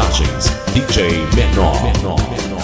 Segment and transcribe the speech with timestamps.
[0.00, 1.76] Mixagens DJ Menor.
[1.82, 2.59] Menor.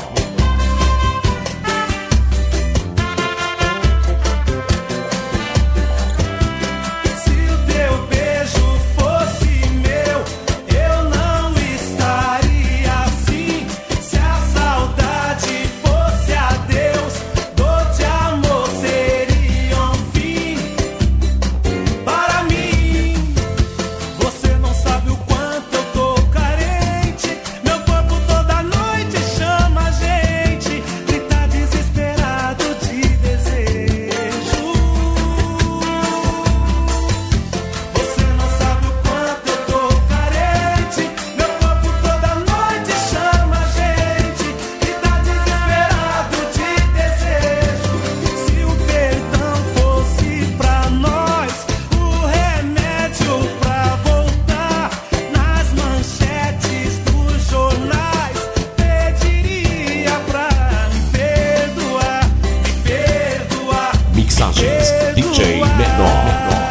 [65.15, 66.66] DJ Menor.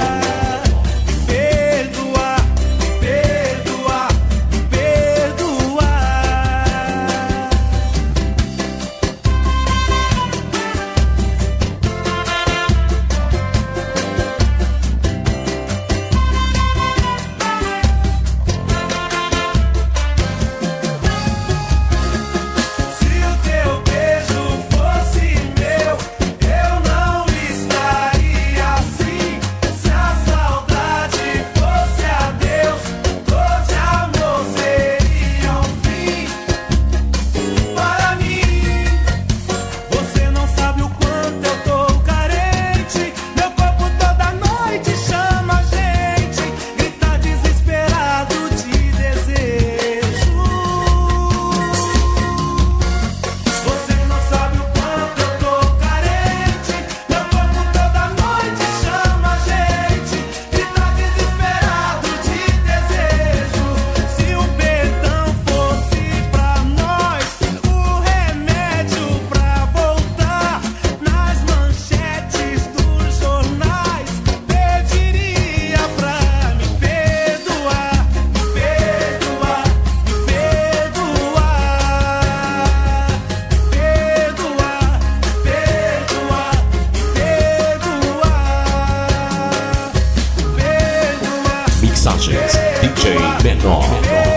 [93.45, 94.34] 变动。